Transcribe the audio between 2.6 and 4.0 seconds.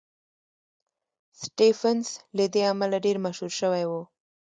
امله ډېر مشهور شوی و.